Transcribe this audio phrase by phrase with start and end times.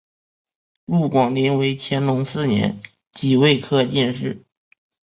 [0.85, 4.41] 陆广霖为乾隆四年己未科进士。